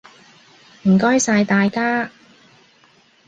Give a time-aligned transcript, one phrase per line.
[0.87, 2.09] 唔該晒大家！